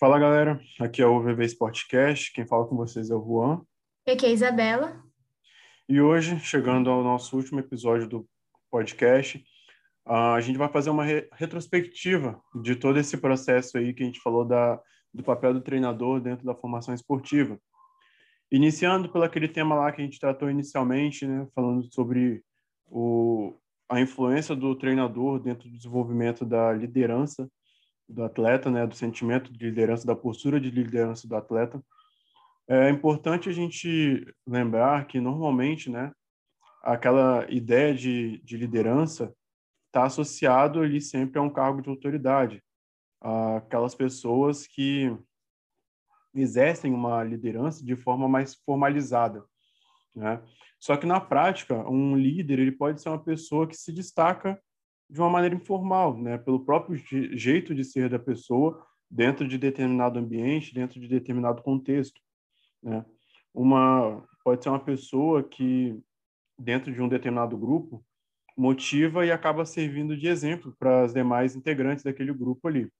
Fala 0.00 0.16
galera, 0.16 0.60
aqui 0.78 1.02
é 1.02 1.06
o 1.08 1.20
VV 1.20 1.44
Sportcast, 1.46 2.32
quem 2.32 2.46
fala 2.46 2.64
com 2.68 2.76
vocês 2.76 3.10
é 3.10 3.16
o 3.16 3.20
Juan. 3.20 3.62
E 4.06 4.12
aqui 4.12 4.26
é 4.26 4.28
a 4.28 4.32
Isabela. 4.32 5.02
E 5.88 6.00
hoje, 6.00 6.38
chegando 6.38 6.88
ao 6.88 7.02
nosso 7.02 7.36
último 7.36 7.58
episódio 7.58 8.08
do 8.08 8.28
podcast, 8.70 9.44
a 10.06 10.40
gente 10.40 10.56
vai 10.56 10.68
fazer 10.68 10.90
uma 10.90 11.02
re 11.02 11.28
retrospectiva 11.32 12.40
de 12.62 12.76
todo 12.76 13.00
esse 13.00 13.16
processo 13.16 13.76
aí 13.76 13.92
que 13.92 14.04
a 14.04 14.06
gente 14.06 14.20
falou 14.20 14.44
da, 14.44 14.80
do 15.12 15.24
papel 15.24 15.52
do 15.52 15.60
treinador 15.60 16.20
dentro 16.20 16.46
da 16.46 16.54
formação 16.54 16.94
esportiva. 16.94 17.58
Iniciando 18.52 19.08
pelo 19.08 19.24
aquele 19.24 19.48
tema 19.48 19.74
lá 19.74 19.90
que 19.90 20.00
a 20.00 20.04
gente 20.04 20.20
tratou 20.20 20.48
inicialmente, 20.48 21.26
né, 21.26 21.44
falando 21.52 21.82
sobre 21.92 22.44
o, 22.86 23.52
a 23.88 24.00
influência 24.00 24.54
do 24.54 24.76
treinador 24.76 25.40
dentro 25.40 25.68
do 25.68 25.76
desenvolvimento 25.76 26.44
da 26.44 26.72
liderança 26.72 27.50
do 28.08 28.24
atleta, 28.24 28.70
né, 28.70 28.86
do 28.86 28.94
sentimento 28.94 29.52
de 29.52 29.66
liderança, 29.66 30.06
da 30.06 30.16
postura 30.16 30.60
de 30.60 30.70
liderança 30.70 31.28
do 31.28 31.36
atleta. 31.36 31.82
É 32.66 32.88
importante 32.88 33.48
a 33.48 33.52
gente 33.52 34.26
lembrar 34.46 35.06
que 35.06 35.20
normalmente, 35.20 35.90
né, 35.90 36.12
aquela 36.82 37.46
ideia 37.50 37.94
de, 37.94 38.38
de 38.42 38.56
liderança 38.56 39.34
está 39.86 40.04
associado 40.04 40.80
ali 40.80 41.00
sempre 41.00 41.38
a 41.38 41.42
um 41.42 41.50
cargo 41.50 41.82
de 41.82 41.88
autoridade, 41.88 42.62
aquelas 43.56 43.94
pessoas 43.94 44.66
que 44.66 45.14
exercem 46.34 46.92
uma 46.92 47.24
liderança 47.24 47.84
de 47.84 47.96
forma 47.96 48.28
mais 48.28 48.54
formalizada, 48.54 49.44
né? 50.14 50.42
Só 50.78 50.96
que 50.96 51.06
na 51.06 51.20
prática, 51.20 51.74
um 51.88 52.16
líder 52.16 52.60
ele 52.60 52.70
pode 52.70 53.00
ser 53.00 53.08
uma 53.08 53.22
pessoa 53.22 53.66
que 53.66 53.76
se 53.76 53.92
destaca 53.92 54.60
de 55.08 55.20
uma 55.20 55.30
maneira 55.30 55.54
informal, 55.54 56.16
né? 56.16 56.36
Pelo 56.38 56.64
próprio 56.64 56.96
jeito 57.36 57.74
de 57.74 57.84
ser 57.84 58.10
da 58.10 58.18
pessoa 58.18 58.86
dentro 59.10 59.48
de 59.48 59.56
determinado 59.56 60.18
ambiente, 60.18 60.74
dentro 60.74 61.00
de 61.00 61.08
determinado 61.08 61.62
contexto, 61.62 62.20
né? 62.82 63.04
Uma 63.54 64.22
pode 64.44 64.62
ser 64.62 64.68
uma 64.70 64.80
pessoa 64.82 65.42
que 65.42 65.98
dentro 66.58 66.92
de 66.92 67.00
um 67.00 67.08
determinado 67.08 67.56
grupo 67.56 68.04
motiva 68.56 69.24
e 69.24 69.30
acaba 69.30 69.64
servindo 69.64 70.16
de 70.16 70.26
exemplo 70.26 70.74
para 70.78 71.04
as 71.04 71.14
demais 71.14 71.54
integrantes 71.54 72.02
daquele 72.02 72.32
grupo 72.32 72.66
ali. 72.66 72.90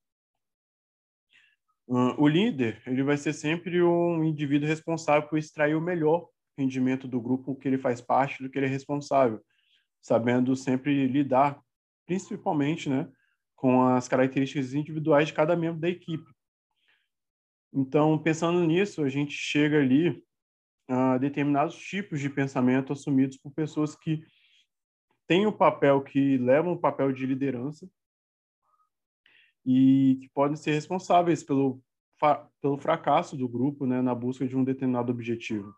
o 1.89 2.29
líder, 2.29 2.83
ele 2.87 3.03
vai 3.03 3.17
ser 3.17 3.33
sempre 3.33 3.83
um 3.83 4.23
indivíduo 4.23 4.69
responsável 4.69 5.29
por 5.29 5.39
extrair 5.39 5.75
o 5.75 5.81
melhor 5.81 6.29
rendimento 6.57 7.09
do 7.09 7.21
grupo 7.21 7.57
que 7.57 7.67
ele 7.67 7.79
faz 7.79 8.01
parte, 8.01 8.43
do 8.43 8.51
que 8.51 8.59
ele 8.59 8.67
é 8.67 8.69
responsável, 8.69 9.41
sabendo 10.03 10.55
sempre 10.55 11.07
lidar, 11.07 11.59
principalmente, 12.09 12.89
né, 12.89 13.07
com 13.55 13.83
as 13.83 14.09
características 14.09 14.73
individuais 14.73 15.29
de 15.29 15.35
cada 15.35 15.55
membro 15.55 15.79
da 15.79 15.91
equipe. 15.91 16.25
Então, 17.71 18.19
pensando 18.19 18.65
nisso, 18.65 19.05
a 19.05 19.11
gente 19.11 19.35
chega 19.35 19.79
ali 19.79 20.25
a 20.89 21.19
determinados 21.19 21.77
tipos 21.77 22.19
de 22.19 22.31
pensamento 22.31 22.95
assumidos 22.95 23.37
por 23.37 23.53
pessoas 23.53 23.95
que 23.95 24.25
têm 25.27 25.47
o 25.47 25.53
papel, 25.53 26.03
que 26.03 26.39
levam 26.39 26.73
o 26.73 26.81
papel 26.81 27.13
de 27.13 27.27
liderança 27.27 27.87
e 29.67 30.19
que 30.23 30.31
podem 30.31 30.57
ser 30.57 30.73
responsáveis 30.73 31.43
pelo, 31.43 31.79
pelo 32.63 32.79
fracasso 32.79 33.37
do 33.37 33.47
grupo 33.47 33.85
né, 33.85 34.01
na 34.01 34.15
busca 34.15 34.49
de 34.49 34.57
um 34.57 34.65
determinado 34.65 35.13
objetivo. 35.13 35.75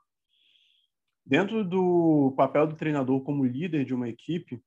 Dentro 1.27 1.65
do 1.65 2.33
papel 2.37 2.69
do 2.69 2.77
treinador 2.77 3.21
como 3.23 3.45
líder 3.45 3.85
de 3.85 3.93
uma 3.93 4.09
equipe, 4.09 4.63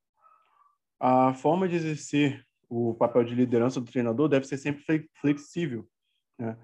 a 1.05 1.33
forma 1.33 1.67
de 1.67 1.75
exercer 1.75 2.45
o 2.69 2.93
papel 2.93 3.25
de 3.25 3.35
liderança 3.35 3.81
do 3.81 3.91
treinador 3.91 4.29
deve 4.29 4.47
ser 4.47 4.57
sempre 4.57 5.09
flexível. 5.19 5.85
Né? 6.39 6.57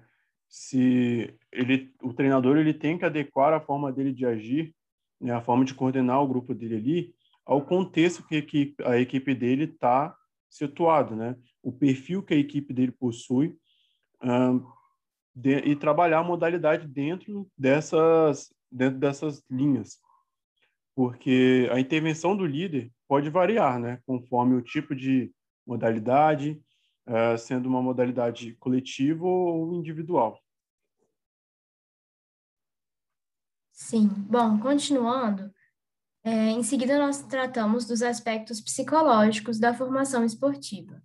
Se 0.48 1.38
ele, 1.52 1.92
o 2.02 2.14
treinador 2.14 2.56
ele 2.56 2.72
tem 2.72 2.96
que 2.96 3.04
adequar 3.04 3.52
a 3.52 3.60
forma 3.60 3.92
dele 3.92 4.14
de 4.14 4.24
agir, 4.24 4.74
né, 5.20 5.34
a 5.34 5.42
forma 5.42 5.62
de 5.62 5.74
coordenar 5.74 6.22
o 6.22 6.26
grupo 6.26 6.54
dele 6.54 6.76
ali, 6.76 7.14
ao 7.44 7.66
contexto 7.66 8.26
que, 8.26 8.40
que 8.40 8.74
a 8.82 8.98
equipe 8.98 9.34
dele 9.34 9.64
está 9.64 10.16
situado, 10.48 11.14
né? 11.14 11.36
O 11.62 11.70
perfil 11.70 12.22
que 12.22 12.32
a 12.32 12.38
equipe 12.38 12.72
dele 12.72 12.92
possui 12.92 13.58
de, 15.34 15.58
e 15.58 15.76
trabalhar 15.76 16.20
a 16.20 16.24
modalidade 16.24 16.88
dentro 16.88 17.46
dessas 17.58 18.50
dentro 18.72 18.98
dessas 18.98 19.42
linhas, 19.50 19.98
porque 20.94 21.68
a 21.72 21.78
intervenção 21.78 22.34
do 22.34 22.46
líder 22.46 22.90
pode 23.10 23.28
variar, 23.28 23.80
né? 23.80 24.00
Conforme 24.06 24.54
o 24.54 24.62
tipo 24.62 24.94
de 24.94 25.34
modalidade, 25.66 26.62
uh, 27.08 27.36
sendo 27.36 27.68
uma 27.68 27.82
modalidade 27.82 28.54
coletiva 28.60 29.26
ou 29.26 29.74
individual. 29.74 30.40
Sim. 33.72 34.06
Bom, 34.06 34.60
continuando, 34.60 35.52
é, 36.22 36.50
em 36.50 36.62
seguida, 36.62 37.00
nós 37.00 37.20
tratamos 37.22 37.84
dos 37.84 38.00
aspectos 38.00 38.60
psicológicos 38.60 39.58
da 39.58 39.74
formação 39.74 40.24
esportiva. 40.24 41.02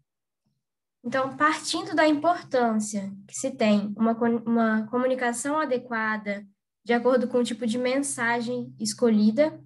Então, 1.03 1.35
partindo 1.35 1.95
da 1.95 2.07
importância 2.07 3.11
que 3.27 3.33
se 3.33 3.49
tem 3.49 3.95
uma, 3.97 4.11
uma 4.45 4.87
comunicação 4.91 5.59
adequada, 5.59 6.45
de 6.83 6.93
acordo 6.93 7.27
com 7.27 7.39
o 7.39 7.43
tipo 7.43 7.65
de 7.65 7.79
mensagem 7.79 8.71
escolhida, 8.79 9.59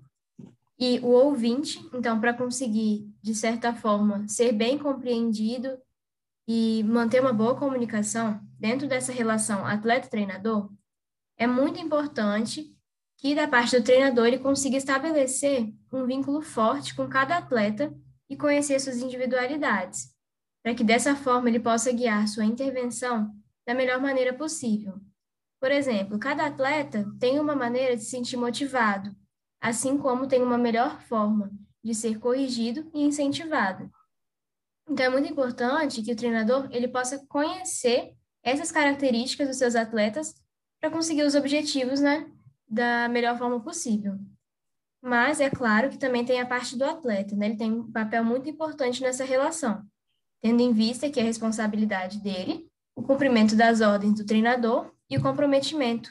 e 0.80 0.98
o 1.00 1.08
ouvinte, 1.08 1.86
então, 1.94 2.22
para 2.22 2.34
conseguir, 2.34 3.14
de 3.22 3.36
certa 3.36 3.74
forma, 3.74 4.26
ser 4.30 4.54
bem 4.54 4.78
compreendido 4.78 5.78
e 6.48 6.84
manter 6.86 7.20
uma 7.20 7.34
boa 7.34 7.54
comunicação 7.54 8.40
dentro 8.58 8.88
dessa 8.88 9.12
relação 9.12 9.66
atleta-treinador, 9.66 10.72
é 11.38 11.46
muito 11.46 11.80
importante 11.80 12.74
que 13.18 13.36
da 13.36 13.46
parte 13.46 13.78
do 13.78 13.84
treinador 13.84 14.28
ele 14.28 14.40
consiga 14.40 14.78
estabelecer 14.78 15.70
um 15.92 16.06
vínculo 16.06 16.42
forte 16.42 16.96
com 16.96 17.10
cada 17.10 17.38
atleta 17.38 17.94
e 18.30 18.38
conhecer 18.38 18.80
suas 18.80 18.98
individualidades, 19.00 20.16
para 20.64 20.74
que 20.74 20.84
dessa 20.84 21.14
forma 21.14 21.50
ele 21.50 21.60
possa 21.60 21.92
guiar 21.92 22.26
sua 22.30 22.46
intervenção 22.46 23.36
da 23.68 23.74
melhor 23.74 24.00
maneira 24.00 24.34
possível. 24.34 24.94
Por 25.60 25.72
exemplo, 25.72 26.18
cada 26.18 26.46
atleta 26.46 27.06
tem 27.20 27.38
uma 27.38 27.54
maneira 27.54 27.98
de 27.98 28.04
se 28.04 28.12
sentir 28.12 28.38
motivado, 28.38 29.14
assim 29.62 29.97
como 29.97 30.28
tem 30.28 30.42
uma 30.42 30.58
melhor 30.58 31.02
forma 31.02 31.52
de 31.84 31.94
ser 31.94 32.20
corrigido 32.20 32.90
e 32.94 33.02
incentivado. 33.02 33.90
Então 34.90 35.06
é 35.06 35.09
muito 35.09 35.31
importante 35.31 36.02
que 36.02 36.12
o 36.12 36.16
treinador 36.16 36.68
ele 36.72 36.88
possa 36.88 37.24
conhecer 37.28 38.14
essas 38.44 38.72
características 38.72 39.48
dos 39.48 39.58
seus 39.58 39.75
atletas 39.75 40.34
para 40.80 40.90
conseguir 40.90 41.24
os 41.24 41.36
objetivos, 41.36 42.00
né, 42.00 42.31
da 42.68 43.08
melhor 43.09 43.38
forma 43.38 43.59
possível. 43.62 44.18
Mas 45.02 45.40
é 45.40 45.50
claro 45.50 45.90
que 45.90 45.98
também 45.98 46.25
tem 46.25 46.42
a 46.42 46.46
parte 46.46 46.78
do 46.78 46.84
atleta, 46.84 47.36
né? 47.36 47.48
Ele 47.48 47.58
tem 47.58 47.72
um 47.72 47.92
papel 47.92 48.24
muito 48.24 48.50
importante 48.50 49.02
nessa 49.02 49.24
relação, 49.24 49.86
tendo 50.42 50.62
em 50.62 50.74
vista 50.74 51.09
que 51.09 51.19
é 51.19 51.24
a 51.24 51.25
responsabilidade 51.25 52.19
dele, 52.19 52.69
o 52.96 53.02
cumprimento 53.02 53.56
das 53.56 53.80
ordens 53.80 54.16
do 54.16 54.25
treinador 54.25 54.92
e 55.09 55.18
o 55.18 55.22
comprometimento 55.22 56.09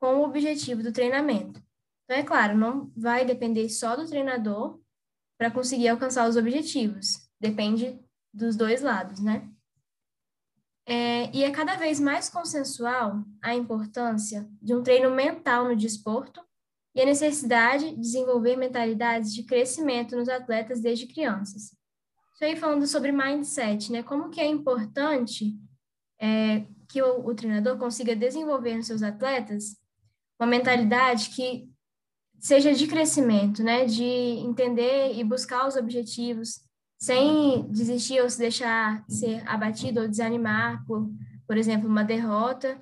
com 0.00 0.16
o 0.16 0.24
objetivo 0.24 0.82
do 0.82 0.92
treinamento. 0.92 1.62
Então, 2.10 2.18
é 2.18 2.24
claro, 2.24 2.58
não 2.58 2.90
vai 2.96 3.24
depender 3.24 3.68
só 3.68 3.94
do 3.94 4.04
treinador 4.04 4.80
para 5.38 5.48
conseguir 5.48 5.86
alcançar 5.86 6.28
os 6.28 6.36
objetivos. 6.36 7.30
Depende 7.38 8.00
dos 8.34 8.56
dois 8.56 8.82
lados, 8.82 9.20
né? 9.20 9.48
É, 10.84 11.30
e 11.30 11.44
é 11.44 11.52
cada 11.52 11.76
vez 11.76 12.00
mais 12.00 12.28
consensual 12.28 13.24
a 13.40 13.54
importância 13.54 14.50
de 14.60 14.74
um 14.74 14.82
treino 14.82 15.08
mental 15.12 15.68
no 15.68 15.76
desporto 15.76 16.44
e 16.96 17.00
a 17.00 17.06
necessidade 17.06 17.90
de 17.90 18.00
desenvolver 18.00 18.56
mentalidades 18.56 19.32
de 19.32 19.44
crescimento 19.44 20.16
nos 20.16 20.28
atletas 20.28 20.80
desde 20.80 21.06
crianças. 21.06 21.76
Isso 22.34 22.44
aí 22.44 22.56
falando 22.56 22.88
sobre 22.88 23.12
mindset, 23.12 23.92
né? 23.92 24.02
Como 24.02 24.30
que 24.30 24.40
é 24.40 24.46
importante 24.48 25.56
é, 26.20 26.66
que 26.88 27.00
o, 27.00 27.24
o 27.24 27.34
treinador 27.36 27.78
consiga 27.78 28.16
desenvolver 28.16 28.74
nos 28.74 28.88
seus 28.88 29.00
atletas 29.00 29.76
uma 30.40 30.48
mentalidade 30.48 31.30
que 31.30 31.70
seja 32.40 32.72
de 32.72 32.86
crescimento, 32.86 33.62
né? 33.62 33.84
De 33.84 34.02
entender 34.02 35.14
e 35.14 35.22
buscar 35.22 35.68
os 35.68 35.76
objetivos, 35.76 36.60
sem 36.98 37.70
desistir 37.70 38.20
ou 38.20 38.28
se 38.28 38.38
deixar 38.38 39.04
ser 39.08 39.46
abatido 39.46 40.00
ou 40.00 40.08
desanimar 40.08 40.84
por, 40.86 41.08
por 41.46 41.56
exemplo, 41.56 41.88
uma 41.88 42.02
derrota. 42.02 42.80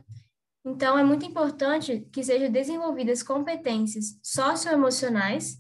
Então, 0.65 0.99
é 0.99 1.05
muito 1.05 1.27
importante 1.27 2.07
que 2.13 2.23
sejam 2.23 2.51
desenvolvidas 2.51 3.23
competências 3.23 4.19
socioemocionais, 4.23 5.59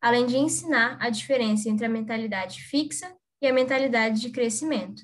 além 0.00 0.26
de 0.26 0.36
ensinar 0.36 0.96
a 1.00 1.10
diferença 1.10 1.68
entre 1.68 1.86
a 1.86 1.88
mentalidade 1.88 2.62
fixa 2.62 3.14
e 3.42 3.46
a 3.46 3.52
mentalidade 3.52 4.20
de 4.20 4.30
crescimento. 4.30 5.02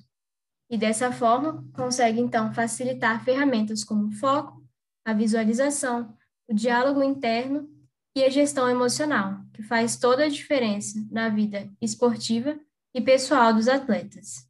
E 0.71 0.79
dessa 0.79 1.11
forma, 1.13 1.65
consegue 1.75 2.21
então 2.21 2.53
facilitar 2.53 3.25
ferramentas 3.25 3.83
como 3.83 4.09
o 4.09 4.13
foco, 4.13 4.63
a 5.05 5.13
visualização, 5.13 6.17
o 6.49 6.55
diálogo 6.55 7.03
interno 7.03 7.74
e 8.17 8.25
a 8.25 8.31
gestão 8.31 8.69
emocional, 8.69 9.41
que 9.53 9.63
faz 9.63 9.97
toda 9.97 10.25
a 10.25 10.29
diferença 10.29 10.99
na 11.11 11.29
vida 11.29 11.69
esportiva 11.81 12.59
e 12.95 13.01
pessoal 13.01 13.53
dos 13.53 13.69
atletas. 13.69 14.49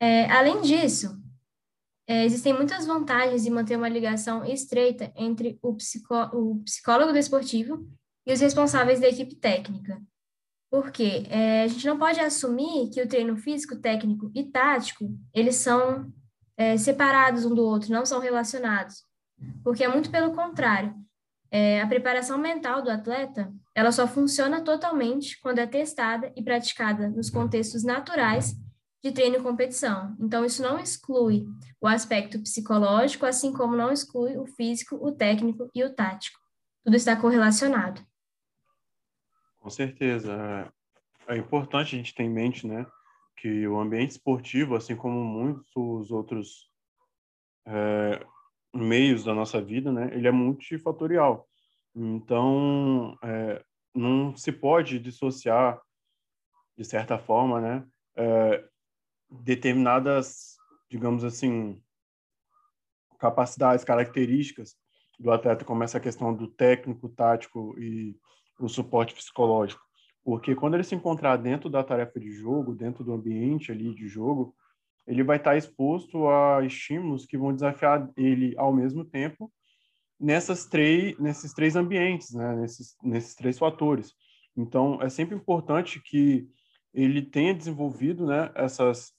É, 0.00 0.30
além 0.30 0.60
disso, 0.60 1.20
é, 2.08 2.24
existem 2.24 2.52
muitas 2.52 2.86
vantagens 2.86 3.46
em 3.46 3.50
manter 3.50 3.76
uma 3.76 3.88
ligação 3.88 4.44
estreita 4.44 5.12
entre 5.16 5.58
o, 5.60 5.74
psicó 5.74 6.30
o 6.32 6.62
psicólogo 6.62 7.12
desportivo 7.12 7.88
e 8.24 8.32
os 8.32 8.40
responsáveis 8.40 9.00
da 9.00 9.08
equipe 9.08 9.34
técnica. 9.34 10.00
Porque 10.70 11.24
é, 11.28 11.62
a 11.62 11.66
gente 11.66 11.86
não 11.86 11.98
pode 11.98 12.20
assumir 12.20 12.90
que 12.90 13.02
o 13.02 13.08
treino 13.08 13.36
físico, 13.36 13.76
técnico 13.76 14.30
e 14.34 14.44
tático, 14.44 15.08
eles 15.34 15.56
são 15.56 16.12
é, 16.56 16.76
separados 16.76 17.44
um 17.44 17.54
do 17.54 17.62
outro, 17.62 17.92
não 17.92 18.06
são 18.06 18.20
relacionados. 18.20 19.04
Porque 19.64 19.84
é 19.84 19.88
muito 19.88 20.10
pelo 20.10 20.34
contrário. 20.34 20.94
É, 21.50 21.80
a 21.80 21.86
preparação 21.86 22.38
mental 22.38 22.82
do 22.82 22.90
atleta, 22.90 23.52
ela 23.74 23.92
só 23.92 24.06
funciona 24.06 24.62
totalmente 24.62 25.40
quando 25.40 25.58
é 25.58 25.66
testada 25.66 26.32
e 26.36 26.42
praticada 26.42 27.08
nos 27.08 27.30
contextos 27.30 27.84
naturais 27.84 28.54
de 29.02 29.12
treino 29.12 29.36
e 29.36 29.42
competição. 29.42 30.16
Então, 30.18 30.44
isso 30.44 30.62
não 30.62 30.78
exclui 30.78 31.46
o 31.80 31.86
aspecto 31.86 32.40
psicológico, 32.40 33.24
assim 33.24 33.52
como 33.52 33.76
não 33.76 33.92
exclui 33.92 34.36
o 34.36 34.46
físico, 34.46 34.96
o 34.96 35.12
técnico 35.12 35.70
e 35.74 35.84
o 35.84 35.94
tático. 35.94 36.38
Tudo 36.84 36.96
está 36.96 37.14
correlacionado. 37.14 38.04
Com 39.60 39.70
certeza. 39.70 40.72
É, 41.28 41.34
é 41.34 41.36
importante 41.36 41.94
a 41.94 41.98
gente 41.98 42.14
ter 42.14 42.24
em 42.24 42.30
mente, 42.30 42.66
né, 42.66 42.86
que 43.36 43.66
o 43.68 43.78
ambiente 43.78 44.12
esportivo, 44.12 44.74
assim 44.74 44.96
como 44.96 45.24
muitos 45.24 46.10
outros 46.10 46.70
é, 47.66 48.26
meios 48.76 49.24
da 49.24 49.34
nossa 49.34 49.60
vida, 49.60 49.92
né, 49.92 50.10
ele 50.12 50.28
é 50.28 50.30
multifatorial. 50.30 51.48
Então, 51.94 53.16
é, 53.22 53.64
não 53.94 54.36
se 54.36 54.52
pode 54.52 54.98
dissociar, 54.98 55.80
de 56.76 56.84
certa 56.84 57.18
forma, 57.18 57.60
né, 57.60 57.86
é, 58.16 58.64
determinadas, 59.30 60.56
digamos 60.90 61.24
assim, 61.24 61.80
capacidades, 63.18 63.84
características 63.84 64.76
do 65.18 65.30
atleta, 65.30 65.64
como 65.64 65.82
essa 65.82 65.98
questão 65.98 66.34
do 66.34 66.46
técnico, 66.48 67.08
tático 67.08 67.74
e 67.78 68.14
o 68.58 68.68
suporte 68.68 69.14
psicológico. 69.14 69.82
Porque 70.22 70.54
quando 70.54 70.74
ele 70.74 70.84
se 70.84 70.94
encontrar 70.94 71.36
dentro 71.36 71.70
da 71.70 71.82
tarefa 71.82 72.18
de 72.18 72.32
jogo, 72.32 72.74
dentro 72.74 73.04
do 73.04 73.12
ambiente 73.12 73.70
ali 73.70 73.94
de 73.94 74.08
jogo, 74.08 74.54
ele 75.06 75.22
vai 75.22 75.36
estar 75.36 75.56
exposto 75.56 76.28
a 76.28 76.64
estímulos 76.64 77.26
que 77.26 77.38
vão 77.38 77.54
desafiar 77.54 78.10
ele 78.16 78.54
ao 78.56 78.72
mesmo 78.72 79.04
tempo 79.04 79.52
nessas 80.18 80.66
três, 80.66 81.18
nesses 81.18 81.52
três 81.52 81.76
ambientes, 81.76 82.32
né? 82.32 82.56
nesses, 82.56 82.96
nesses 83.02 83.34
três 83.34 83.58
fatores. 83.58 84.14
Então, 84.56 85.00
é 85.02 85.08
sempre 85.08 85.36
importante 85.36 86.00
que 86.00 86.48
ele 86.94 87.20
tenha 87.22 87.54
desenvolvido 87.54 88.26
né, 88.26 88.50
essas, 88.54 89.12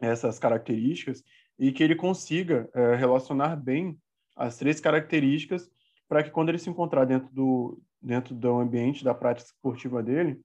essas 0.00 0.38
características 0.38 1.22
e 1.58 1.70
que 1.70 1.82
ele 1.82 1.94
consiga 1.94 2.68
é, 2.74 2.94
relacionar 2.94 3.56
bem 3.56 3.98
as 4.34 4.56
três 4.56 4.80
características 4.80 5.70
para 6.08 6.22
que 6.22 6.30
quando 6.30 6.48
ele 6.48 6.58
se 6.58 6.70
encontrar 6.70 7.04
dentro 7.04 7.28
do, 7.32 7.82
dentro 8.00 8.34
do 8.34 8.58
ambiente 8.58 9.04
da 9.04 9.14
prática 9.14 9.50
esportiva 9.50 10.02
dele, 10.02 10.40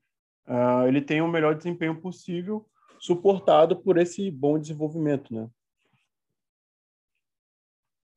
uh, 0.48 0.88
ele 0.88 1.02
tenha 1.02 1.24
o 1.24 1.28
melhor 1.28 1.56
desempenho 1.56 2.00
possível, 2.02 2.66
suportado 3.02 3.82
por 3.82 3.98
esse 3.98 4.30
bom 4.30 4.60
desenvolvimento, 4.60 5.34
né? 5.34 5.50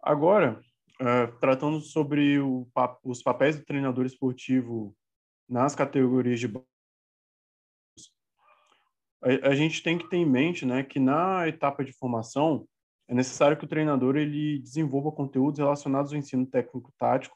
Agora, 0.03 0.61
uh, 1.01 1.39
tratando 1.41 1.81
sobre 1.81 2.39
o, 2.39 2.69
os 3.03 3.23
papéis 3.23 3.57
do 3.57 3.65
treinador 3.65 4.05
esportivo 4.05 4.95
nas 5.49 5.75
categorias 5.75 6.39
de 6.39 6.53
a, 9.23 9.49
a 9.49 9.55
gente 9.55 9.83
tem 9.83 9.97
que 9.97 10.07
ter 10.11 10.19
em 10.19 10.27
mente, 10.29 10.67
né, 10.67 10.83
que 10.83 11.01
na 11.01 11.49
etapa 11.49 11.83
de 11.83 11.93
formação 11.95 12.69
é 13.09 13.15
necessário 13.15 13.57
que 13.57 13.65
o 13.65 13.69
treinador 13.69 14.17
ele 14.17 14.59
desenvolva 14.59 15.11
conteúdos 15.11 15.59
relacionados 15.59 16.13
ao 16.13 16.19
ensino 16.19 16.47
técnico-tático, 16.47 17.35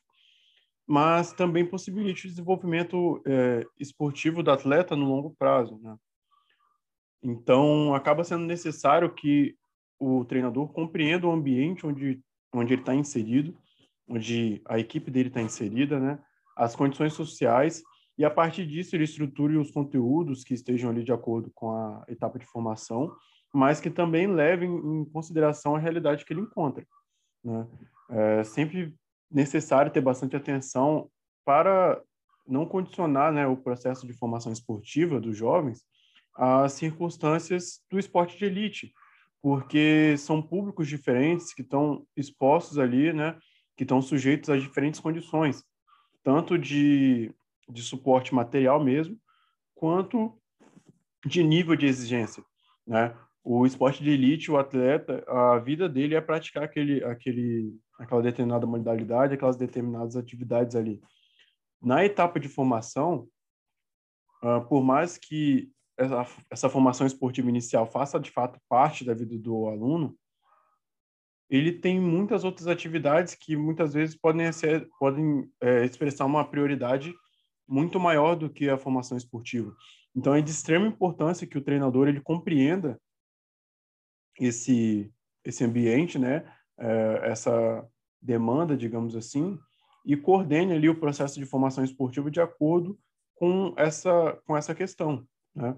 mas 0.87 1.33
também 1.33 1.65
possibilite 1.65 2.27
o 2.27 2.29
desenvolvimento 2.29 3.23
é, 3.27 3.65
esportivo 3.81 4.43
do 4.43 4.51
atleta 4.51 4.95
no 4.95 5.07
longo 5.07 5.35
prazo. 5.39 5.79
Né? 5.79 5.97
Então, 7.23 7.95
acaba 7.95 8.25
sendo 8.25 8.45
necessário 8.45 9.13
que 9.13 9.57
o 9.99 10.25
treinador 10.25 10.69
compreenda 10.69 11.27
o 11.27 11.33
ambiente 11.33 11.87
onde, 11.87 12.21
onde 12.53 12.73
ele 12.73 12.83
está 12.83 12.95
inserido, 12.95 13.57
onde 14.09 14.63
a 14.65 14.79
equipe 14.79 15.11
dele 15.11 15.29
está 15.29 15.43
inserida, 15.43 15.99
né? 15.99 16.19
as 16.57 16.75
condições 16.75 17.13
sociais, 17.13 17.83
e 18.17 18.25
a 18.25 18.31
partir 18.31 18.67
disso 18.67 18.97
ele 18.97 19.05
estruture 19.05 19.57
os 19.57 19.71
conteúdos 19.71 20.43
que 20.45 20.55
estejam 20.55 20.91
ali 20.91 21.05
de 21.05 21.13
acordo 21.13 21.51
com 21.55 21.71
a 21.71 22.05
etapa 22.09 22.39
de 22.39 22.47
formação 22.47 23.13
mas 23.53 23.81
que 23.81 23.91
também 23.91 24.27
levem 24.27 24.71
em 24.71 25.05
consideração 25.07 25.75
a 25.75 25.79
realidade 25.79 26.25
que 26.25 26.33
ele 26.33 26.43
encontra. 26.43 26.87
Né? 27.43 27.67
É 28.11 28.45
sempre 28.45 28.95
necessário 29.31 29.93
ter 29.93 30.01
bastante 30.01 30.37
atenção 30.37 31.11
para 31.45 32.01
não 32.47 32.67
condicionar 32.67 33.33
né, 33.33 33.47
o 33.47 33.57
processo 33.57 34.07
de 34.07 34.13
formação 34.13 34.53
esportiva 34.53 35.21
dos 35.21 35.37
jovens 35.37 35.85
às 36.39 36.73
circunstâncias 36.73 37.81
do 37.91 37.99
esporte 37.99 38.39
de 38.39 38.45
elite, 38.45 38.93
porque 39.43 40.17
são 40.17 40.41
públicos 40.41 40.89
diferentes 40.89 41.53
que 41.53 41.63
estão 41.63 42.07
expostos 42.17 42.79
ali, 42.79 43.13
né, 43.13 43.37
que 43.77 43.85
estão 43.85 44.01
sujeitos 44.01 44.49
a 44.49 44.57
diferentes 44.57 45.01
condições, 45.01 45.65
tanto 46.23 46.57
de, 46.57 47.31
de 47.69 47.83
suporte 47.83 48.35
material 48.35 48.83
mesmo, 48.83 49.19
quanto 49.75 50.41
de 51.27 51.43
nível 51.43 51.77
de 51.77 51.87
exigência. 51.87 52.43
Né? 52.87 53.15
o 53.51 53.65
esporte 53.65 54.05
de 54.05 54.11
elite, 54.11 54.51
o 54.51 54.59
atleta, 54.59 55.25
a 55.27 55.59
vida 55.59 55.89
dele 55.89 56.15
é 56.15 56.21
praticar 56.21 56.65
aquele, 56.65 57.03
aquele, 57.03 57.75
aquela 57.99 58.21
determinada 58.21 58.67
modalidade, 58.67 59.33
aquelas 59.33 59.57
determinadas 59.57 60.17
atividades 60.17 60.77
ali. 60.77 61.01
Na 61.81 62.05
etapa 62.05 62.39
de 62.39 62.47
formação, 62.47 63.27
uh, 64.43 64.61
por 64.69 64.85
mais 64.85 65.17
que 65.17 65.71
essa, 65.99 66.27
essa 66.51 66.71
formação 66.71 67.07
esportiva 67.07 67.49
inicial 67.49 67.87
faça 67.87 68.19
de 68.19 68.31
fato 68.31 68.59
parte 68.69 69.05
da 69.05 69.13
vida 69.13 69.37
do 69.37 69.67
aluno, 69.67 70.17
ele 71.51 71.73
tem 71.73 71.99
muitas 71.99 72.45
outras 72.45 72.67
atividades 72.67 73.35
que 73.35 73.57
muitas 73.57 73.95
vezes 73.95 74.15
podem, 74.15 74.51
ser, 74.53 74.89
podem 74.99 75.51
é, 75.61 75.85
expressar 75.85 76.27
uma 76.27 76.49
prioridade 76.49 77.15
muito 77.67 77.99
maior 77.99 78.35
do 78.35 78.51
que 78.51 78.69
a 78.69 78.79
formação 78.79 79.17
esportiva. 79.17 79.75
Então 80.15 80.35
é 80.35 80.41
de 80.41 80.51
extrema 80.51 80.87
importância 80.87 81.47
que 81.47 81.59
o 81.59 81.63
treinador 81.63 82.09
ele 82.09 82.21
compreenda 82.21 83.01
esse 84.39 85.13
esse 85.45 85.65
ambiente, 85.65 86.19
né, 86.19 86.45
é, 86.79 87.21
essa 87.31 87.89
demanda, 88.21 88.77
digamos 88.77 89.17
assim, 89.17 89.59
e 90.05 90.15
coordene 90.17 90.75
ali 90.75 90.89
o 90.89 90.99
processo 90.99 91.39
de 91.41 91.47
formação 91.47 91.83
esportiva 91.83 92.31
de 92.31 92.41
acordo 92.41 92.99
com 93.35 93.73
essa 93.77 94.39
com 94.45 94.57
essa 94.57 94.75
questão, 94.75 95.27
né? 95.55 95.75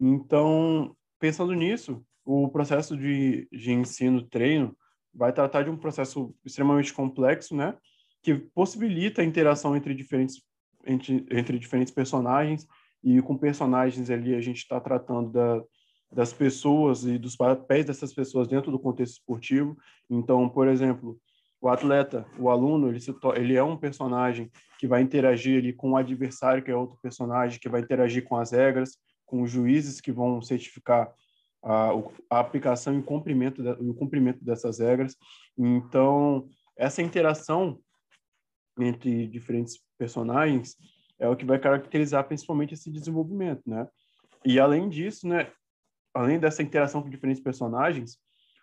Então, 0.00 0.96
pensando 1.18 1.52
nisso, 1.52 2.02
o 2.24 2.48
processo 2.48 2.96
de, 2.96 3.48
de 3.52 3.72
ensino-treino 3.72 4.76
vai 5.12 5.32
tratar 5.32 5.62
de 5.62 5.70
um 5.70 5.76
processo 5.76 6.34
extremamente 6.44 6.92
complexo, 6.94 7.54
né? 7.54 7.76
Que 8.22 8.34
possibilita 8.34 9.22
a 9.22 9.24
interação 9.24 9.76
entre 9.76 9.94
diferentes 9.94 10.42
entre, 10.86 11.26
entre 11.30 11.58
diferentes 11.58 11.92
personagens 11.92 12.66
e 13.02 13.20
com 13.22 13.36
personagens 13.36 14.10
ali 14.10 14.34
a 14.34 14.40
gente 14.40 14.58
está 14.58 14.80
tratando 14.80 15.30
da, 15.30 15.62
das 16.12 16.32
pessoas 16.32 17.04
e 17.04 17.18
dos 17.18 17.36
papéis 17.36 17.86
dessas 17.86 18.12
pessoas 18.12 18.48
dentro 18.48 18.70
do 18.70 18.78
contexto 18.78 19.14
esportivo. 19.14 19.76
Então, 20.08 20.48
por 20.48 20.68
exemplo, 20.68 21.18
o 21.60 21.68
atleta, 21.68 22.26
o 22.38 22.48
aluno, 22.48 22.88
ele, 22.88 23.00
se 23.00 23.14
ele 23.36 23.54
é 23.54 23.62
um 23.62 23.76
personagem 23.76 24.50
que 24.78 24.86
vai 24.86 25.02
interagir 25.02 25.58
ali 25.58 25.72
com 25.72 25.92
o 25.92 25.96
adversário, 25.96 26.62
que 26.62 26.70
é 26.70 26.76
outro 26.76 26.98
personagem, 27.02 27.60
que 27.60 27.68
vai 27.68 27.80
interagir 27.80 28.24
com 28.24 28.36
as 28.36 28.52
regras, 28.52 28.96
com 29.30 29.42
os 29.42 29.50
juízes 29.50 30.00
que 30.00 30.10
vão 30.10 30.42
certificar 30.42 31.14
a, 31.62 31.90
a 32.28 32.40
aplicação 32.40 32.98
e 32.98 33.02
cumprimento, 33.02 33.62
de, 33.62 33.70
o 33.88 33.94
cumprimento 33.94 34.44
dessas 34.44 34.80
regras. 34.80 35.16
Então, 35.56 36.48
essa 36.76 37.00
interação 37.00 37.78
entre 38.78 39.28
diferentes 39.28 39.78
personagens 39.96 40.76
é 41.18 41.28
o 41.28 41.36
que 41.36 41.44
vai 41.44 41.60
caracterizar 41.60 42.26
principalmente 42.26 42.74
esse 42.74 42.90
desenvolvimento, 42.90 43.62
né? 43.66 43.86
E 44.44 44.58
além 44.58 44.88
disso, 44.88 45.28
né, 45.28 45.52
além 46.12 46.40
dessa 46.40 46.62
interação 46.62 47.02
com 47.02 47.10
diferentes 47.10 47.42
personagens, 47.42 48.18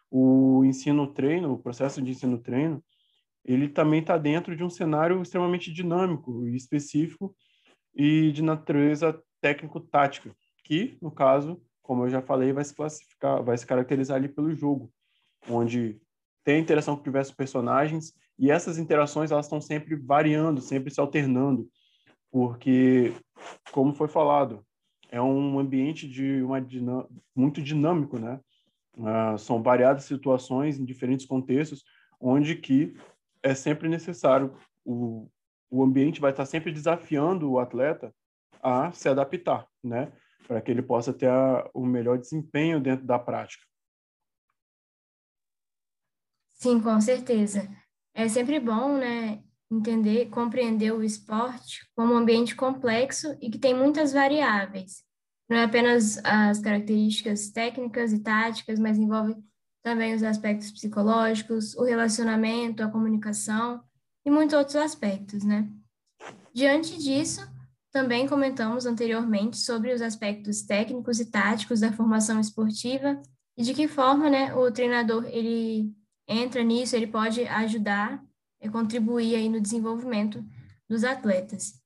o 0.09 0.65
ensino-treino, 0.65 1.53
o 1.53 1.59
processo 1.59 2.01
de 2.01 2.11
ensino-treino, 2.11 2.83
ele 3.45 3.69
também 3.69 4.01
está 4.01 4.17
dentro 4.17 4.57
de 4.57 4.63
um 4.63 4.69
cenário 4.69 5.21
extremamente 5.21 5.71
dinâmico 5.71 6.47
e 6.47 6.55
específico 6.55 7.33
e 7.95 8.31
de 8.31 8.41
natureza 8.41 9.21
técnico-tática, 9.39 10.35
que, 10.67 10.97
no 11.01 11.09
caso, 11.09 11.61
como 11.81 12.03
eu 12.03 12.09
já 12.09 12.21
falei, 12.21 12.51
vai 12.51 12.63
se 12.65 12.75
classificar, 12.75 13.41
vai 13.41 13.57
se 13.57 13.65
caracterizar 13.65 14.17
ali 14.17 14.27
pelo 14.27 14.53
jogo, 14.53 14.91
onde 15.49 15.97
tem 16.43 16.59
interação 16.59 16.97
com 16.97 17.03
diversos 17.03 17.33
personagens 17.33 18.13
e 18.37 18.51
essas 18.51 18.77
interações 18.77 19.31
elas 19.31 19.45
estão 19.45 19.61
sempre 19.61 19.95
variando, 19.95 20.59
sempre 20.59 20.93
se 20.93 20.99
alternando, 20.99 21.69
porque, 22.29 23.13
como 23.71 23.93
foi 23.93 24.09
falado, 24.09 24.61
é 25.09 25.21
um 25.21 25.57
ambiente 25.57 26.05
de 26.07 26.43
uma 26.43 26.59
muito 27.33 27.61
dinâmico, 27.61 28.19
né? 28.19 28.41
Uh, 28.97 29.37
são 29.37 29.63
variadas 29.63 30.03
situações 30.03 30.77
em 30.77 30.83
diferentes 30.83 31.25
contextos, 31.25 31.83
onde 32.19 32.55
que 32.55 32.93
é 33.41 33.55
sempre 33.55 33.87
necessário 33.87 34.53
o, 34.83 35.29
o 35.69 35.81
ambiente 35.83 36.19
vai 36.19 36.31
estar 36.31 36.45
sempre 36.45 36.71
desafiando 36.71 37.49
o 37.49 37.59
atleta 37.59 38.13
a 38.61 38.91
se 38.91 39.07
adaptar, 39.07 39.65
né? 39.81 40.11
Para 40.45 40.61
que 40.61 40.69
ele 40.69 40.81
possa 40.81 41.13
ter 41.13 41.29
a, 41.29 41.69
o 41.73 41.85
melhor 41.85 42.17
desempenho 42.17 42.81
dentro 42.81 43.05
da 43.05 43.17
prática. 43.17 43.65
Sim, 46.53 46.81
com 46.81 46.99
certeza. 46.99 47.69
É 48.13 48.27
sempre 48.27 48.59
bom, 48.59 48.97
né, 48.97 49.43
entender, 49.69 50.29
compreender 50.29 50.91
o 50.91 51.03
esporte 51.03 51.87
como 51.95 52.13
um 52.13 52.17
ambiente 52.17 52.55
complexo 52.55 53.37
e 53.41 53.49
que 53.49 53.59
tem 53.59 53.75
muitas 53.75 54.11
variáveis. 54.11 55.03
Não 55.49 55.57
é 55.57 55.63
apenas 55.63 56.17
as 56.25 56.59
características 56.59 57.49
técnicas 57.49 58.11
e 58.11 58.19
táticas, 58.19 58.79
mas 58.79 58.97
envolve 58.97 59.35
também 59.83 60.13
os 60.13 60.23
aspectos 60.23 60.71
psicológicos, 60.71 61.75
o 61.75 61.83
relacionamento, 61.83 62.83
a 62.83 62.89
comunicação 62.89 63.81
e 64.25 64.29
muitos 64.29 64.57
outros 64.57 64.75
aspectos, 64.75 65.43
né? 65.43 65.69
Diante 66.53 66.97
disso, 66.97 67.41
também 67.97 68.27
comentamos 68.27 68.85
anteriormente 68.85 69.57
sobre 69.57 69.91
os 69.91 70.03
aspectos 70.03 70.61
técnicos 70.61 71.19
e 71.19 71.25
táticos 71.25 71.79
da 71.79 71.91
formação 71.91 72.39
esportiva 72.39 73.19
e 73.57 73.63
de 73.63 73.73
que 73.73 73.87
forma, 73.87 74.29
né, 74.29 74.53
o 74.53 74.71
treinador 74.71 75.25
ele 75.25 75.91
entra 76.27 76.61
nisso, 76.61 76.95
ele 76.95 77.07
pode 77.07 77.41
ajudar 77.47 78.23
e 78.61 78.69
contribuir 78.69 79.35
aí 79.35 79.49
no 79.49 79.59
desenvolvimento 79.59 80.45
dos 80.87 81.03
atletas. 81.03 81.81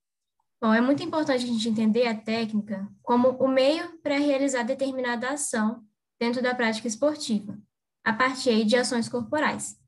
Bom, 0.62 0.74
é 0.74 0.82
muito 0.82 1.02
importante 1.02 1.46
a 1.46 1.48
gente 1.48 1.70
entender 1.70 2.06
a 2.06 2.14
técnica 2.14 2.86
como 3.02 3.30
o 3.30 3.48
meio 3.48 3.98
para 4.00 4.18
realizar 4.18 4.64
determinada 4.64 5.30
ação 5.30 5.82
dentro 6.20 6.42
da 6.42 6.54
prática 6.54 6.90
esportiva, 6.90 7.58
a 8.04 8.12
partir 8.12 8.66
de 8.66 8.76
ações 8.76 9.08
corporais. 9.08 9.80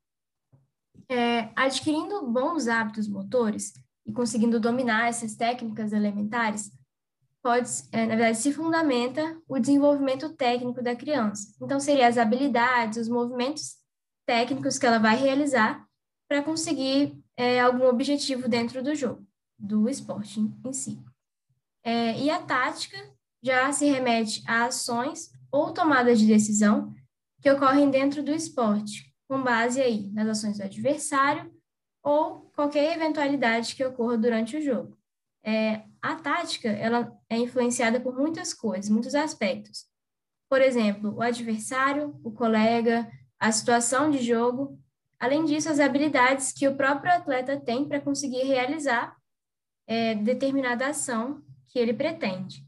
É, 1.09 1.49
adquirindo 1.53 2.25
bons 2.25 2.69
hábitos 2.69 3.09
motores 3.09 3.73
e 4.05 4.11
conseguindo 4.11 4.59
dominar 4.59 5.07
essas 5.07 5.35
técnicas 5.35 5.93
elementares, 5.93 6.71
pode, 7.41 7.69
é, 7.91 8.05
na 8.05 8.15
verdade, 8.15 8.37
se 8.37 8.53
fundamenta 8.53 9.37
o 9.47 9.59
desenvolvimento 9.59 10.33
técnico 10.33 10.81
da 10.81 10.95
criança. 10.95 11.53
Então, 11.61 11.79
seriam 11.79 12.07
as 12.07 12.17
habilidades, 12.17 12.97
os 12.97 13.09
movimentos 13.09 13.75
técnicos 14.25 14.77
que 14.77 14.85
ela 14.85 14.97
vai 14.97 15.17
realizar 15.17 15.85
para 16.27 16.41
conseguir 16.41 17.21
é, 17.35 17.59
algum 17.59 17.85
objetivo 17.85 18.47
dentro 18.47 18.81
do 18.81 18.95
jogo, 18.95 19.25
do 19.59 19.89
esporte 19.89 20.39
em, 20.39 20.73
si. 20.73 20.99
É, 21.83 22.17
e 22.17 22.29
a 22.29 22.41
tática 22.41 22.97
já 23.43 23.71
se 23.73 23.85
remete 23.85 24.41
a 24.47 24.65
ações 24.65 25.29
ou 25.51 25.73
tomadas 25.73 26.19
de 26.19 26.25
decisão 26.25 26.93
que 27.41 27.51
ocorrem 27.51 27.91
dentro 27.91 28.23
do 28.23 28.31
esporte, 28.31 29.13
com 29.27 29.43
base 29.43 29.81
aí 29.81 30.09
nas 30.13 30.29
ações 30.29 30.57
do 30.57 30.63
adversário 30.63 31.51
ou 32.03 32.51
qualquer 32.53 32.95
eventualidade 32.95 33.75
que 33.75 33.85
ocorra 33.85 34.17
durante 34.17 34.57
o 34.57 34.61
jogo. 34.61 34.97
É, 35.43 35.83
a 36.01 36.15
tática 36.15 36.69
ela 36.69 37.11
é 37.29 37.37
influenciada 37.37 37.99
por 37.99 38.15
muitas 38.15 38.53
coisas, 38.53 38.89
muitos 38.89 39.15
aspectos. 39.15 39.85
Por 40.49 40.61
exemplo, 40.61 41.15
o 41.15 41.21
adversário, 41.21 42.19
o 42.23 42.31
colega, 42.31 43.09
a 43.39 43.51
situação 43.51 44.11
de 44.11 44.19
jogo, 44.19 44.79
além 45.19 45.45
disso, 45.45 45.69
as 45.69 45.79
habilidades 45.79 46.51
que 46.51 46.67
o 46.67 46.75
próprio 46.75 47.11
atleta 47.11 47.59
tem 47.59 47.87
para 47.87 48.01
conseguir 48.01 48.43
realizar 48.43 49.15
é, 49.87 50.15
determinada 50.15 50.87
ação 50.87 51.41
que 51.67 51.79
ele 51.79 51.93
pretende. 51.93 52.65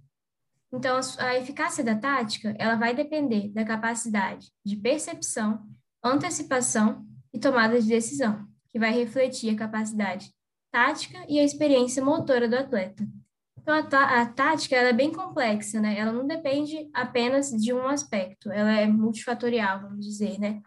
Então, 0.74 1.00
a 1.20 1.36
eficácia 1.38 1.84
da 1.84 1.96
tática, 1.96 2.56
ela 2.60 2.76
vai 2.76 2.94
depender 2.94 3.50
da 3.50 3.64
capacidade 3.64 4.52
de 4.66 4.76
percepção, 4.76 5.66
antecipação 6.04 7.06
e 7.34 7.40
tomada 7.40 7.80
de 7.80 7.88
decisão, 7.88 8.46
que 8.76 8.80
vai 8.80 8.92
refletir 8.92 9.52
a 9.52 9.58
capacidade 9.58 10.34
tática 10.70 11.26
e 11.30 11.40
a 11.40 11.44
experiência 11.46 12.04
motora 12.04 12.46
do 12.46 12.58
atleta. 12.58 13.08
Então, 13.58 13.74
a, 13.74 14.22
a 14.22 14.26
tática 14.26 14.76
é 14.76 14.92
bem 14.92 15.14
complexa, 15.14 15.80
né? 15.80 15.98
Ela 15.98 16.12
não 16.12 16.28
depende 16.28 16.90
apenas 16.94 17.52
de 17.52 17.72
um 17.72 17.88
aspecto, 17.88 18.52
ela 18.52 18.74
é 18.74 18.86
multifatorial, 18.86 19.80
vamos 19.80 20.06
dizer, 20.06 20.38
né? 20.42 20.62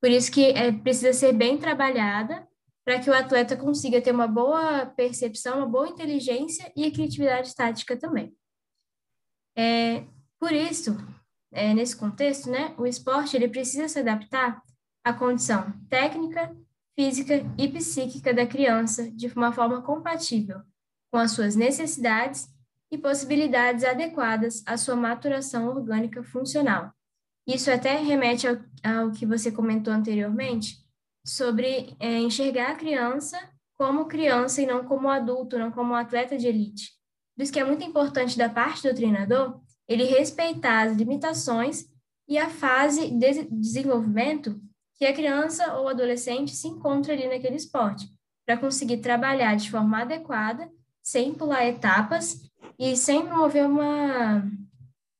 Por 0.00 0.10
isso 0.10 0.32
que 0.32 0.46
é, 0.46 0.72
precisa 0.72 1.12
ser 1.12 1.34
bem 1.34 1.58
trabalhada 1.58 2.48
para 2.86 2.98
que 2.98 3.10
o 3.10 3.14
atleta 3.14 3.54
consiga 3.54 4.00
ter 4.00 4.12
uma 4.12 4.26
boa 4.26 4.86
percepção, 4.86 5.58
uma 5.58 5.68
boa 5.68 5.88
inteligência 5.90 6.72
e 6.74 6.86
a 6.86 6.90
criatividade 6.90 7.54
tática 7.54 7.98
também. 7.98 8.34
É, 9.54 10.06
por 10.40 10.52
isso, 10.52 10.96
é, 11.52 11.74
nesse 11.74 11.94
contexto, 11.94 12.48
né, 12.48 12.74
o 12.78 12.86
esporte 12.86 13.36
ele 13.36 13.46
precisa 13.46 13.88
se 13.88 13.98
adaptar 13.98 14.62
à 15.04 15.12
condição 15.12 15.70
técnica, 15.90 16.50
física 16.94 17.42
e 17.58 17.68
psíquica 17.68 18.34
da 18.34 18.46
criança 18.46 19.10
de 19.10 19.26
uma 19.28 19.52
forma 19.52 19.82
compatível 19.82 20.60
com 21.10 21.18
as 21.18 21.32
suas 21.32 21.54
necessidades 21.54 22.48
e 22.90 22.98
possibilidades 22.98 23.84
adequadas 23.84 24.62
à 24.66 24.76
sua 24.76 24.96
maturação 24.96 25.68
orgânica 25.68 26.22
funcional. 26.22 26.92
Isso 27.46 27.70
até 27.70 27.96
remete 27.96 28.46
ao, 28.46 28.56
ao 28.82 29.10
que 29.10 29.26
você 29.26 29.50
comentou 29.50 29.92
anteriormente, 29.92 30.76
sobre 31.24 31.96
é, 32.00 32.18
enxergar 32.18 32.72
a 32.72 32.74
criança 32.74 33.38
como 33.74 34.06
criança 34.06 34.62
e 34.62 34.66
não 34.66 34.84
como 34.84 35.08
adulto, 35.08 35.58
não 35.58 35.70
como 35.70 35.94
atleta 35.94 36.36
de 36.36 36.46
elite. 36.46 36.92
Por 37.36 37.42
isso 37.42 37.52
que 37.52 37.60
é 37.60 37.64
muito 37.64 37.84
importante 37.84 38.36
da 38.36 38.48
parte 38.48 38.88
do 38.88 38.94
treinador 38.94 39.60
ele 39.88 40.04
respeitar 40.04 40.82
as 40.82 40.96
limitações 40.96 41.86
e 42.28 42.38
a 42.38 42.48
fase 42.48 43.10
de 43.10 43.44
desenvolvimento 43.44 44.60
que 45.02 45.06
a 45.06 45.12
criança 45.12 45.74
ou 45.74 45.88
adolescente 45.88 46.54
se 46.54 46.68
encontra 46.68 47.12
ali 47.12 47.26
naquele 47.26 47.56
esporte, 47.56 48.08
para 48.46 48.56
conseguir 48.56 48.98
trabalhar 48.98 49.56
de 49.56 49.68
forma 49.68 50.00
adequada 50.00 50.70
sem 51.02 51.34
pular 51.34 51.66
etapas 51.66 52.40
e 52.78 52.96
sem 52.96 53.26
promover 53.26 53.66
uma 53.66 54.48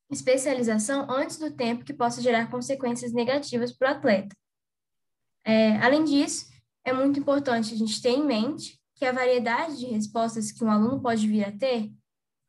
especialização 0.08 1.10
antes 1.10 1.36
do 1.36 1.50
tempo 1.50 1.84
que 1.84 1.92
possa 1.92 2.22
gerar 2.22 2.48
consequências 2.48 3.12
negativas 3.12 3.72
para 3.72 3.88
o 3.88 3.90
atleta. 3.96 4.36
É, 5.44 5.76
além 5.78 6.04
disso, 6.04 6.46
é 6.84 6.92
muito 6.92 7.18
importante 7.18 7.74
a 7.74 7.76
gente 7.76 8.00
ter 8.00 8.10
em 8.10 8.24
mente 8.24 8.80
que 8.94 9.04
a 9.04 9.10
variedade 9.10 9.80
de 9.80 9.86
respostas 9.86 10.52
que 10.52 10.62
um 10.62 10.70
aluno 10.70 11.02
pode 11.02 11.26
vir 11.26 11.42
a 11.42 11.50
ter 11.50 11.90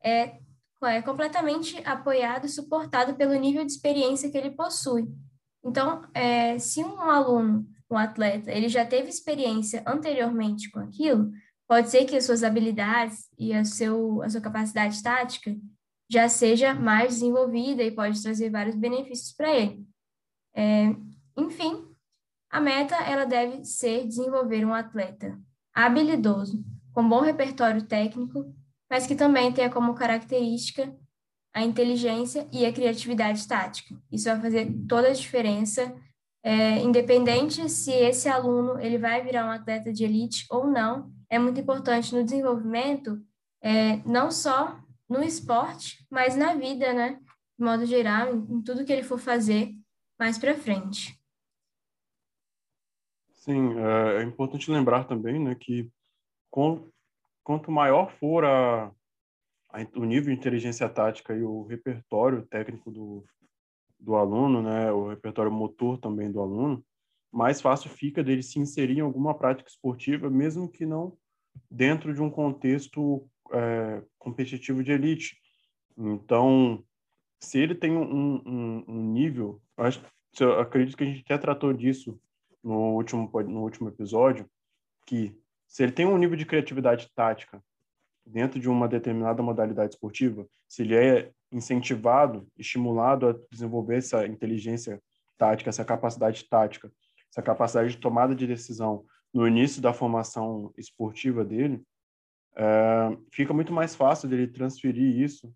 é, 0.04 0.38
é 0.84 1.02
completamente 1.02 1.82
apoiado 1.84 2.46
e 2.46 2.50
suportado 2.50 3.16
pelo 3.16 3.34
nível 3.34 3.66
de 3.66 3.72
experiência 3.72 4.30
que 4.30 4.38
ele 4.38 4.52
possui. 4.52 5.12
Então, 5.64 6.02
é, 6.14 6.58
se 6.60 6.84
um 6.84 7.00
aluno, 7.00 7.68
um 7.90 7.98
atleta, 7.98 8.52
ele 8.52 8.68
já 8.68 8.86
teve 8.86 9.10
experiência 9.10 9.84
anteriormente 9.88 10.70
com 10.70 10.80
aquilo, 10.80 11.32
pode 11.68 11.90
ser 11.90 12.06
que 12.06 12.16
as 12.16 12.26
suas 12.26 12.44
habilidades 12.44 13.30
e 13.38 13.54
a, 13.54 13.64
seu, 13.64 14.22
a 14.22 14.30
sua 14.30 14.42
capacidade 14.42 15.02
tática 15.02 15.56
já 16.10 16.28
seja 16.28 16.74
mais 16.74 17.16
desenvolvida 17.16 17.82
e 17.82 17.92
pode 17.92 18.22
trazer 18.22 18.50
vários 18.50 18.76
benefícios 18.76 19.32
para 19.32 19.54
ele. 19.54 19.86
É, 20.56 20.96
enfim, 21.38 21.88
a 22.50 22.60
meta 22.60 22.96
ela 22.96 23.26
deve 23.26 23.64
ser 23.64 24.06
desenvolver 24.06 24.66
um 24.66 24.74
atleta 24.74 25.40
habilidoso, 25.74 26.64
com 26.94 27.08
bom 27.08 27.22
repertório 27.22 27.82
técnico, 27.82 28.54
mas 28.90 29.08
que 29.08 29.16
também 29.16 29.52
tenha 29.52 29.72
como 29.72 29.96
característica 29.96 30.96
a 31.54 31.62
inteligência 31.62 32.48
e 32.52 32.66
a 32.66 32.74
criatividade 32.74 33.48
tática. 33.48 33.96
Isso 34.12 34.26
vai 34.26 34.42
fazer 34.42 34.74
toda 34.88 35.10
a 35.10 35.14
diferença, 35.14 35.96
é, 36.44 36.80
independente 36.80 37.70
se 37.70 37.92
esse 37.92 38.28
aluno 38.28 38.80
ele 38.80 38.98
vai 38.98 39.24
virar 39.24 39.46
um 39.46 39.52
atleta 39.52 39.94
de 39.94 40.04
elite 40.04 40.46
ou 40.50 40.68
não, 40.68 41.14
é 41.30 41.38
muito 41.38 41.60
importante 41.60 42.14
no 42.14 42.24
desenvolvimento, 42.24 43.22
é, 43.62 43.98
não 44.06 44.30
só 44.32 44.80
no 45.08 45.24
esporte, 45.24 46.06
mas 46.10 46.36
na 46.36 46.56
vida, 46.56 46.92
né? 46.92 47.20
De 47.58 47.64
modo 47.64 47.86
geral, 47.86 48.34
em, 48.34 48.62
tudo 48.62 48.84
que 48.84 48.92
ele 48.92 49.04
for 49.04 49.20
fazer 49.20 49.72
mais 50.20 50.38
para 50.38 50.56
frente. 50.56 51.18
Sim, 53.32 53.78
é, 53.78 54.22
é 54.22 54.24
importante 54.24 54.72
lembrar 54.72 55.06
também, 55.06 55.40
né, 55.40 55.54
que 55.56 55.92
quanto 56.50 57.72
maior 57.72 58.12
for 58.18 58.46
a, 58.46 58.92
o 59.96 60.06
nível 60.06 60.34
de 60.34 60.40
inteligência 60.40 60.88
tática 60.88 61.36
e 61.36 61.44
o 61.44 61.64
repertório 61.64 62.46
técnico 62.46 62.92
do, 62.92 63.26
do 64.00 64.16
aluno, 64.16 64.62
né, 64.62 64.92
o 64.92 65.10
repertório 65.10 65.52
motor 65.52 65.98
também 65.98 66.32
do 66.32 66.40
aluno, 66.40 66.86
mais 67.32 67.60
fácil 67.60 67.90
fica 67.90 68.24
dele 68.24 68.44
se 68.44 68.60
inserir 68.60 69.00
em 69.00 69.02
alguma 69.02 69.34
prática 69.34 69.70
esportiva, 69.70 70.30
mesmo 70.30 70.70
que 70.70 70.86
não 70.86 71.18
dentro 71.70 72.14
de 72.14 72.22
um 72.22 72.30
contexto 72.30 73.28
é, 73.52 74.04
competitivo 74.20 74.84
de 74.84 74.92
elite. 74.92 75.38
Então, 75.98 76.84
se 77.40 77.60
ele 77.60 77.74
tem 77.74 77.92
um, 77.92 78.42
um, 78.46 78.86
um 78.88 79.12
nível, 79.12 79.62
acho, 79.78 80.04
eu 80.40 80.60
acredito 80.60 80.96
que 80.96 81.04
a 81.04 81.08
gente 81.08 81.22
até 81.22 81.38
tratou 81.38 81.74
disso 81.74 82.20
no 82.64 82.94
último, 82.94 83.30
no 83.44 83.62
último 83.62 83.90
episódio, 83.90 84.50
que 85.06 85.36
se 85.68 85.84
ele 85.84 85.92
tem 85.92 86.06
um 86.06 86.18
nível 86.18 86.38
de 86.38 86.46
criatividade 86.46 87.12
tática 87.16 87.64
dentro 88.26 88.60
de 88.60 88.70
uma 88.70 88.88
determinada 88.88 89.44
modalidade 89.44 89.94
esportiva, 89.94 90.48
se 90.68 90.82
ele 90.82 90.96
é 90.96 91.32
incentivado, 91.52 92.48
estimulado 92.58 93.28
a 93.28 93.36
desenvolver 93.52 93.98
essa 93.98 94.26
inteligência 94.26 95.02
tática, 95.38 95.70
essa 95.70 95.86
capacidade 95.86 96.44
tática, 96.50 96.92
essa 97.30 97.42
capacidade 97.42 97.90
de 97.90 97.98
tomada 97.98 98.34
de 98.34 98.48
decisão 98.48 99.06
no 99.34 99.48
início 99.48 99.82
da 99.82 99.94
formação 99.94 100.74
esportiva 100.78 101.44
dele, 101.44 101.84
é, 102.56 103.18
fica 103.32 103.54
muito 103.54 103.74
mais 103.74 103.96
fácil 103.96 104.30
dele 104.30 104.48
transferir 104.48 105.20
isso, 105.20 105.54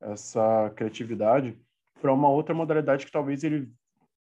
essa 0.00 0.72
criatividade, 0.74 1.58
para 2.00 2.12
uma 2.12 2.28
outra 2.28 2.54
modalidade 2.54 3.04
que 3.04 3.12
talvez 3.12 3.44
ele 3.44 3.70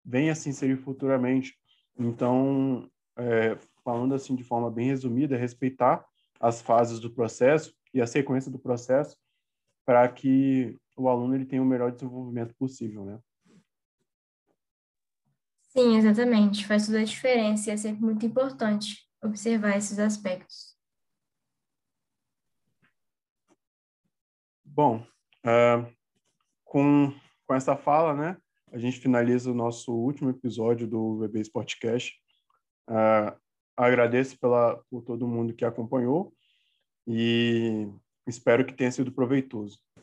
venha 0.04 0.32
a 0.32 0.36
se 0.36 0.50
inserir 0.50 0.78
futuramente. 0.78 1.54
Então, 1.98 2.90
é, 3.18 3.58
falando 3.84 4.16
assim 4.16 4.36
de 4.36 4.44
forma 4.44 4.72
bem 4.72 4.88
resumida, 4.88 5.38
respeitar 5.38 6.06
as 6.40 6.62
fases 6.62 7.00
do 7.00 7.10
processo 7.10 7.74
e 7.96 8.02
a 8.02 8.06
sequência 8.06 8.52
do 8.52 8.60
processo 8.60 9.18
para 9.86 10.08
que 10.10 10.78
o 10.98 11.08
aluno 11.08 11.34
ele 11.34 11.46
tenha 11.46 11.62
o 11.62 11.66
melhor 11.66 11.92
desenvolvimento 11.94 12.54
possível, 12.56 13.06
né? 13.06 13.20
Sim, 15.70 15.96
exatamente. 15.96 16.68
Faz 16.68 16.86
toda 16.86 17.00
a 17.00 17.06
diferença 17.06 17.70
e 17.70 17.74
é 17.74 17.78
sempre 17.78 18.02
muito 18.02 18.26
importante 18.26 19.08
observar 19.24 19.78
esses 19.78 19.98
aspectos. 19.98 20.76
Bom, 24.64 25.06
uh, 25.46 25.96
com, 26.66 27.14
com 27.48 27.54
essa 27.54 27.78
fala, 27.78 28.14
né, 28.14 28.38
a 28.74 28.78
gente 28.78 29.00
finaliza 29.00 29.50
o 29.50 29.56
nosso 29.56 29.94
último 29.94 30.30
episódio 30.30 30.86
do 30.86 31.20
VB 31.20 31.40
Sportcast. 31.42 32.14
Uh, 32.90 33.40
agradeço 33.78 34.38
pela, 34.38 34.84
por 34.90 35.02
todo 35.02 35.28
mundo 35.28 35.54
que 35.54 35.64
acompanhou 35.64 36.34
e 37.08 37.88
espero 38.28 38.66
que 38.66 38.74
tenha 38.74 38.92
sido 38.92 39.12
proveitoso. 39.12 39.80